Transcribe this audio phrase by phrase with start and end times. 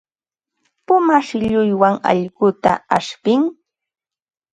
[0.87, 3.41] Puma shillunwan allquta ashpin.